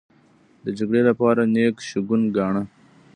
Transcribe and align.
د 0.63 0.67
جګړې 0.77 1.01
لپاره 1.09 1.41
نېک 1.53 1.75
شګون 1.89 2.21
گاڼه. 2.35 2.63